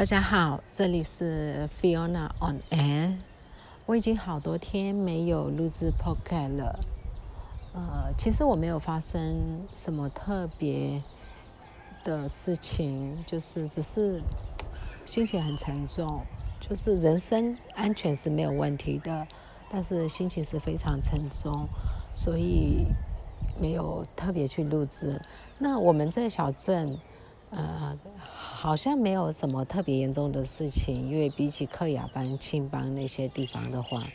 [0.00, 3.18] 大家好，这里是 Fiona on Air。
[3.84, 6.80] 我已经好多天没有录制 Podcast 了。
[7.74, 11.02] 呃，其实我没有发生什么特别
[12.02, 14.22] 的事情，就是只是
[15.04, 16.22] 心情很沉重。
[16.58, 19.28] 就是人身安全是没有问题的，
[19.68, 21.68] 但是心情是非常沉重，
[22.10, 22.86] 所以
[23.60, 25.20] 没有特别去录制。
[25.58, 26.98] 那我们这个小镇，
[27.50, 27.98] 呃。
[28.62, 34.06] 好像没有什么特别严重的事情，因为比起克雅邦、青邦那些地方的话，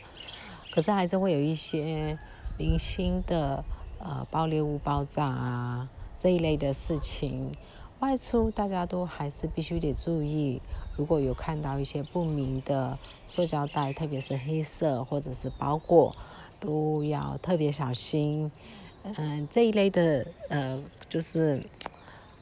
[0.70, 2.16] 可是还是会有一些
[2.56, 3.64] 零星的
[3.98, 7.50] 呃爆裂物爆炸啊这一类的事情。
[7.98, 10.62] 外出大家都还是必须得注意，
[10.96, 16.14] 如果有看到一些不明的塑胶袋，特别是黑色或者是包裹，
[16.60, 18.48] 都要特别小心。
[19.02, 21.60] 嗯，这一类的呃就是。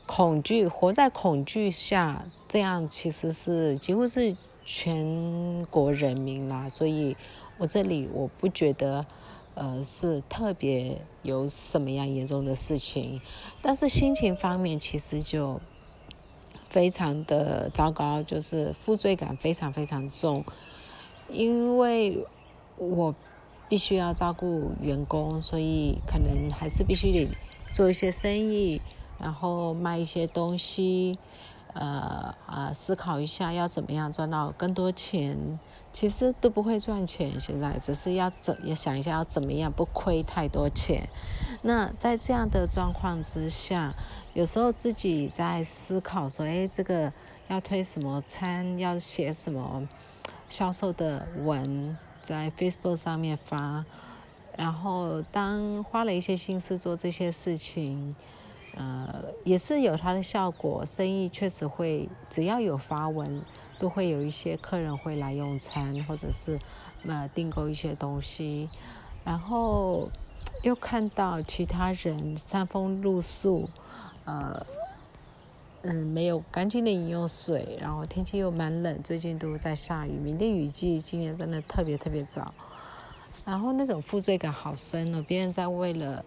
[0.07, 6.69] 恐惧，活在恐惧下，这样其实是几乎是全国人民啦。
[6.69, 7.17] 所以，
[7.59, 9.07] 我这里我不觉得，
[9.55, 13.21] 呃，是特别有什么样严重的事情。
[13.63, 15.59] 但是心情方面，其实就
[16.69, 20.45] 非常的糟糕，就是负罪感非常非常重，
[21.31, 22.25] 因为
[22.77, 23.15] 我
[23.71, 27.35] 必须要照顾员工，所以可能还是必须得
[27.73, 28.83] 做一些生意。
[29.19, 31.19] 然后卖一些东西，
[31.75, 35.59] 呃啊，思考一下要怎么样赚到更多钱。
[35.93, 41.09] 其实都不会赚钱，现在只是要怎也想一下要怎么样不亏太多钱。
[41.63, 43.95] 那在这样的状况之下，
[44.33, 47.13] 有时候自己在思考说，哎，这个
[47.47, 49.89] 要推什么餐，要写什么
[50.51, 53.85] 销售的文，在 Facebook 上面发。
[54.57, 58.17] 然后当花了一些心思做这些事情。
[58.77, 63.41] 呃，也是有它的效果，生意确实会，只要有发文，
[63.79, 66.59] 都会有一些客人会来用餐，或者是
[67.07, 68.69] 呃订购一些东西。
[69.25, 70.11] 然后
[70.63, 73.69] 又看到其他人餐风露宿，
[74.25, 74.67] 呃，
[75.83, 82.53] 嗯，没有干净的饮用水，然后天气又蛮冷，最近都在下雨，明天雨季今年真的特别特别早。
[83.45, 86.25] 然后那种负罪感好深哦，别人在为了。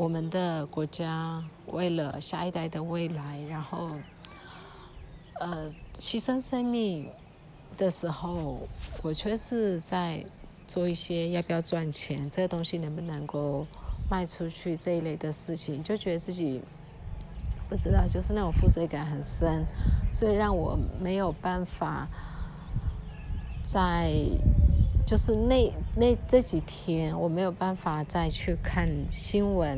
[0.00, 3.90] 我们的国家为了下一代的未来，然后，
[5.34, 7.06] 呃，牺牲生命
[7.76, 8.66] 的时候，
[9.02, 10.24] 我却是在
[10.66, 13.66] 做一些要不要赚钱，这个东西能不能够
[14.10, 16.62] 卖出去这一类的事情，就觉得自己
[17.68, 19.66] 不知道，就是那种负罪感很深，
[20.10, 22.08] 所以让我没有办法
[23.62, 24.10] 在。
[25.10, 29.76] 就是那那这几天我没有办法再去看新闻，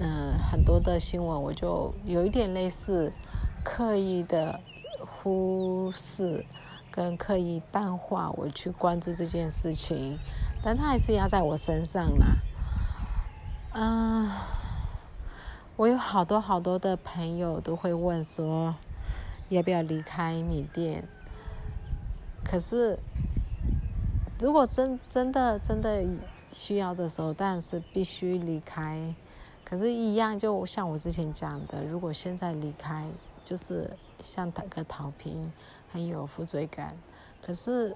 [0.00, 3.12] 嗯，很多的新闻我就有一点类似
[3.62, 4.58] 刻意的
[5.04, 6.46] 忽视
[6.90, 10.18] 跟刻意淡化我去关注这件事情，
[10.62, 12.26] 但它还是压在我身上啦。
[13.74, 14.30] 嗯，
[15.76, 18.74] 我有好多好多的朋友都会问说
[19.50, 21.06] 要不要离开缅甸，
[22.42, 22.98] 可是。
[24.40, 26.04] 如果真真的真的
[26.52, 29.14] 需要的时候，当然是必须离开。
[29.64, 33.06] 可是，一样就像我之前讲的，如果现在离开，
[33.44, 33.90] 就是
[34.22, 35.52] 像打个逃兵，
[35.92, 36.96] 很有负罪感。
[37.44, 37.94] 可是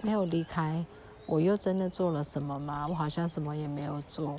[0.00, 0.84] 没有离开，
[1.26, 2.86] 我又真的做了什么吗？
[2.88, 4.38] 我好像什么也没有做。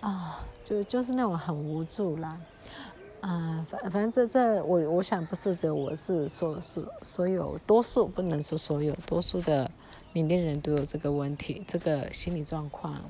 [0.00, 2.36] 啊，就就是那种很无助啦。
[3.20, 9.68] 嗯，反反正这这我我想不是只有我是所所所有多数不能说所有多数的
[10.12, 13.00] 缅甸人都有这个问题这个心理状况。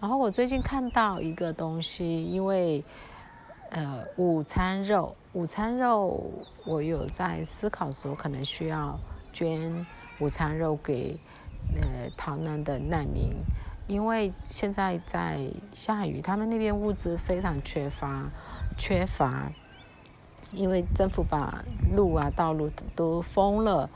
[0.00, 2.82] 然后我最近看到一个东西，因为
[3.70, 6.30] 呃午餐肉午餐肉
[6.64, 8.98] 我有在思考说可能需要
[9.32, 9.86] 捐
[10.20, 11.18] 午餐肉给
[11.74, 13.32] 呃逃难的难民，
[13.90, 18.30] 因为现在在下雨，他们那边物资非常缺乏。
[18.78, 19.50] 缺乏，
[20.52, 23.90] 因为政府把路啊、道路都封了。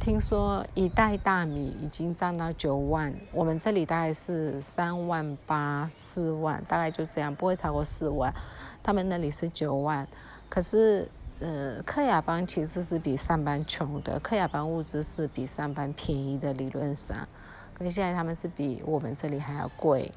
[0.00, 8.34] 听说一袋大米已经涨到九万，我们这里大概是三万八、四万，大概就这样，不会超过四万。
[8.82, 10.08] 他们那里是九万，
[10.48, 11.06] 可是
[11.40, 17.28] 呃，克雅邦其实是比上班穷的，克雅邦物资是比上班便宜的，理论上，
[17.74, 20.10] 可是现在他们是比我们这里还要贵。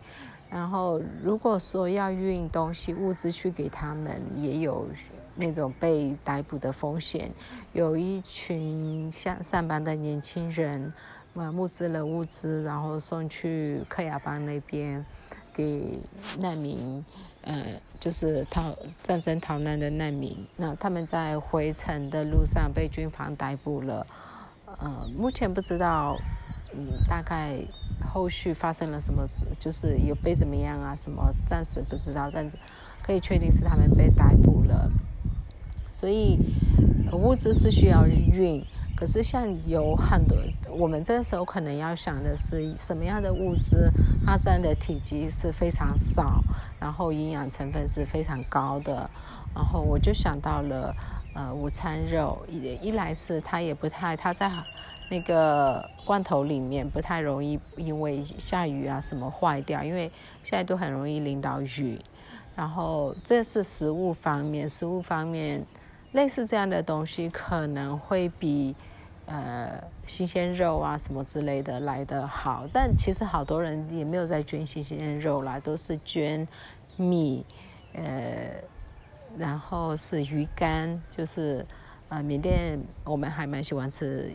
[0.50, 4.88] 然后，如果说要运东西、物资去给他们，也有
[5.36, 7.30] 那种被逮捕的风险。
[7.74, 10.94] 有一群像上班的年轻人，
[11.34, 15.06] 呃，募资了物资，然后送去克亚邦那边
[15.52, 16.00] 给
[16.40, 17.04] 难民，
[17.42, 17.66] 呃，
[18.00, 18.74] 就是逃
[19.04, 20.48] 战争逃难的难民。
[20.56, 24.08] 那他们在回程的路上被军方逮捕了。
[24.80, 26.18] 呃，目前不知道，
[26.74, 27.58] 嗯，大概
[28.14, 30.96] 后续发生了什么事，就是有被怎么样啊？
[30.96, 32.50] 什么暂时不知道，但
[33.02, 34.92] 可以确定是他们被逮捕了。
[35.92, 36.38] 所以
[37.12, 38.64] 物资是需要运。
[38.96, 40.36] 可是，像有很多，
[40.72, 43.92] 我们这时候可能要想的是，什么样的物资
[44.26, 46.44] 它占的体积是非常少，
[46.80, 49.08] 然后营养成分是非常高的。
[49.54, 50.96] 然后我就想到了，
[51.36, 54.50] 呃，午餐肉，一一来是它也不太，它在
[55.10, 60.12] 那个罐头里面不太容易因为下雨啊什么坏掉，因为
[60.44, 62.00] 现在都很容易淋到雨。
[62.56, 65.66] 然后这是食物方面，食物方面。
[66.14, 68.74] 类似这样的东西可能会比
[69.26, 76.48] 呃新鲜肉啊什么之类的来得好，但其实好多人也没有在捐新鲜肉啦，都是捐
[76.96, 77.46] 米，
[77.94, 78.50] 呃，
[79.38, 81.64] 然后是鱼干，就是
[82.10, 84.32] 呃缅甸我们还蛮喜欢吃，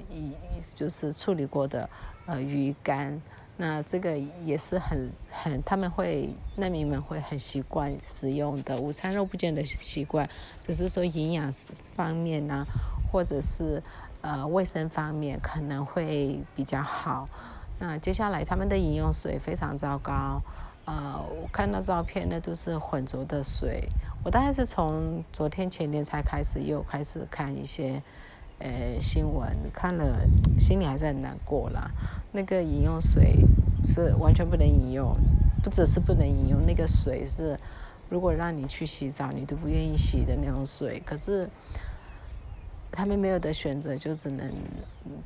[0.75, 1.89] 就是处理过的
[2.27, 3.21] 呃鱼干。
[3.59, 10.29] 那这个也是很很，他们会难民们会很习惯使用的午餐肉，不见得习惯，
[10.59, 11.53] 只是说营养
[11.95, 12.67] 方面呢，
[13.13, 13.81] 或者是
[14.23, 17.29] 呃卫生方面可能会比较好。
[17.79, 20.41] 那接下来他们的饮用水非常糟糕，
[20.87, 23.87] 呃，我看到照片那都是浑浊的水。
[24.25, 28.03] 我大概是从昨天前天才开始又开始看一些。
[28.65, 30.21] 呃，新闻看了，
[30.57, 31.91] 心里还是很难过啦。
[32.31, 33.35] 那个饮用水
[33.85, 35.17] 是完全不能饮用，
[35.65, 37.59] 不只是不能饮用，那个水是
[38.09, 41.03] 如果让你去洗澡，你都不愿意洗的那种水。
[41.05, 41.51] 可是
[42.93, 44.49] 他们没有的选择，就只能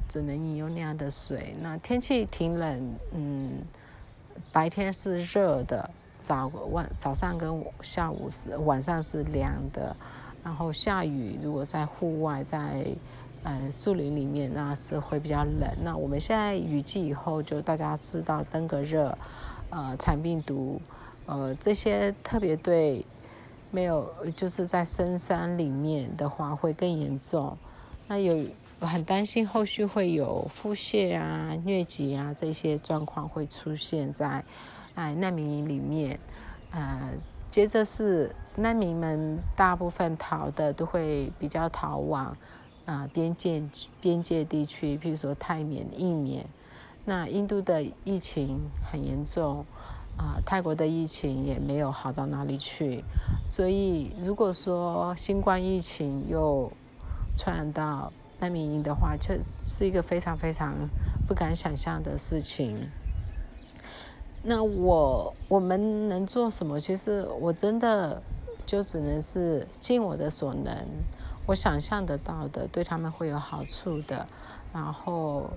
[0.08, 1.54] 只能饮用那样的水。
[1.60, 3.58] 那天气挺冷，嗯，
[4.50, 5.90] 白天是热的，
[6.20, 9.96] 早晚早上跟下午是晚上是凉的，
[10.42, 12.86] 然后下雨，如果在户外在。
[13.48, 15.70] 嗯，树林里面那是会比较冷。
[15.84, 19.16] 那我们现在雨季以后，就大家知道登革热、
[19.70, 20.80] 呃，产病毒，
[21.26, 23.06] 呃，这些特别对
[23.70, 27.56] 没有就是在深山里面的话会更严重。
[28.08, 28.36] 那有
[28.80, 34.44] 很担心后续会有腹泻啊、疟疾啊这些状况会出现在
[34.96, 36.18] 哎难民营里面。
[36.72, 37.12] 呃，
[37.48, 42.36] 接着是难民们大部分逃的都会比较逃往。
[42.86, 43.60] 啊，边界
[44.00, 46.46] 边界地区，譬如说泰缅、印缅，
[47.04, 49.66] 那印度的疫情很严重，
[50.16, 53.02] 啊，泰国的疫情也没有好到哪里去，
[53.44, 56.70] 所以如果说新冠疫情又
[57.36, 60.72] 传染到难民营的话，却是一个非常非常
[61.26, 62.88] 不敢想象的事情。
[64.42, 66.80] 那我我们能做什么？
[66.80, 68.22] 其实我真的
[68.64, 70.72] 就只能是尽我的所能。
[71.46, 74.26] 我想象得到的，对他们会有好处的，
[74.72, 75.48] 然后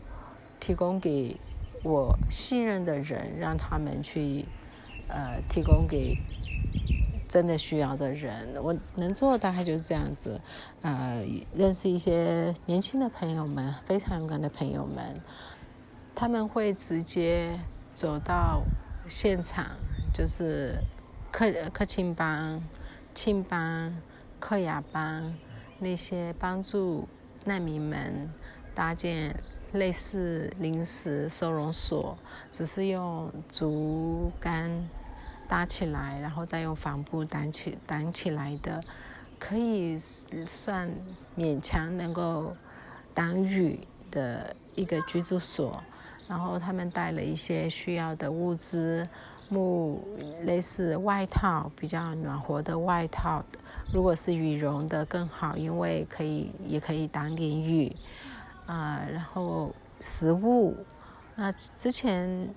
[0.60, 1.36] 提供给
[1.84, 4.46] 我信任的人，让他们去
[5.08, 6.16] 呃提供给
[7.28, 8.56] 真的需要的人。
[8.62, 10.40] 我能做大概就是这样子，
[10.84, 15.20] 呃，认识一些年轻的朋友们，非常勇敢的朋友们，
[16.14, 17.60] 他们会直接
[18.00, 18.63] 走到
[19.10, 19.75] 现场，
[20.13, 20.74] 就是
[21.34, 22.63] 克克钦邦、
[23.13, 23.94] 钦邦、
[24.40, 25.36] 克雅邦。
[25.80, 27.10] 那些帮助
[27.44, 28.30] 难民们
[28.74, 29.35] 搭建
[29.74, 32.18] 类似临时收容所，
[32.54, 34.88] 只是用竹竿
[35.50, 38.81] 搭起来，然后再用帆布挡起挡起来的，
[39.38, 40.90] 可以算
[41.38, 42.56] 勉强能够
[43.14, 45.83] 挡雨的一个居住所。
[46.30, 49.06] 然后他们带了一些需要的物资。
[49.52, 50.07] 木
[50.44, 53.44] 类似外套，比较暖和的外套，
[53.92, 57.92] 如果是羽绒的更好，因为可以也可以挡点雨
[58.68, 59.02] 啊。
[59.12, 60.78] 然后食物，
[61.36, 62.48] 那之前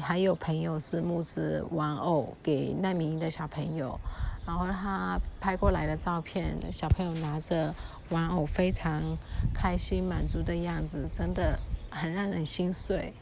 [0.00, 3.96] 还有朋友是木制玩偶给难民营的小朋友，
[4.44, 7.72] 然后他拍过来的照片，小朋友拿着
[8.08, 9.00] 玩偶非常
[9.54, 11.56] 开心满足的样子，真的
[11.92, 13.12] 很让人心碎。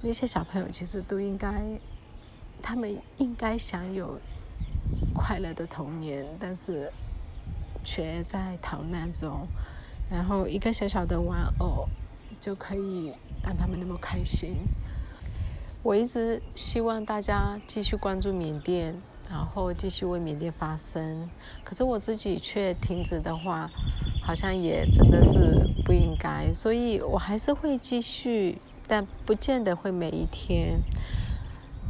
[0.00, 1.62] 那些小朋友其实都应该。
[2.64, 4.20] 他们应该享有
[5.12, 6.92] 快乐的童年，但是
[7.82, 9.48] 却在逃难中。
[10.08, 11.88] 然后一个小小的玩偶
[12.40, 13.12] 就可以
[13.42, 14.54] 让他们那么开心。
[15.82, 18.94] 我一直希望大家继续关注缅甸，
[19.28, 21.28] 然后继续为缅甸发声。
[21.64, 23.68] 可是我自己却停止的话，
[24.22, 26.50] 好像也真的是不应该。
[26.54, 30.80] 所以我还是会继续，但不见得会每一天。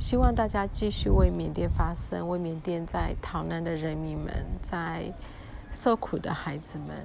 [0.01, 5.13] 希望大家继续为缅甸发声，为缅甸在逃难的人民们，在
[5.71, 6.97] 受苦的孩子们。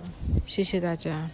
[0.45, 1.29] 谢谢大家。